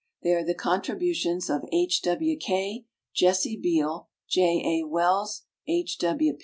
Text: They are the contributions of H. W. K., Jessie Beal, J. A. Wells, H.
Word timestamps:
They 0.23 0.33
are 0.33 0.43
the 0.43 0.55
contributions 0.55 1.47
of 1.47 1.63
H. 1.71 2.01
W. 2.01 2.35
K., 2.35 2.87
Jessie 3.13 3.55
Beal, 3.61 4.09
J. 4.27 4.79
A. 4.81 4.87
Wells, 4.87 5.43
H. 5.67 5.99